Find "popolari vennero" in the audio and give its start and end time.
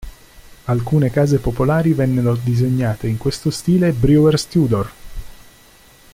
1.37-2.35